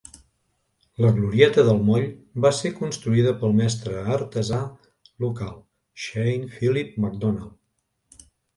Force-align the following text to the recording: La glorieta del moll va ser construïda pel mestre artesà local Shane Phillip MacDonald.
La 1.03 1.09
glorieta 1.17 1.65
del 1.67 1.81
moll 1.89 2.07
va 2.45 2.51
ser 2.61 2.71
construïda 2.79 3.35
pel 3.43 3.53
mestre 3.61 4.01
artesà 4.17 4.63
local 5.27 5.55
Shane 6.07 6.53
Phillip 6.57 7.01
MacDonald. 7.07 8.29